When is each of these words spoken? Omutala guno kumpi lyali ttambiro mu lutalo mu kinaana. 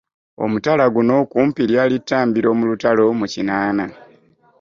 Omutala 0.43 0.85
guno 0.95 1.15
kumpi 1.31 1.61
lyali 1.69 1.97
ttambiro 2.01 2.49
mu 2.57 2.63
lutalo 2.69 3.05
mu 3.19 3.25
kinaana. 3.33 3.85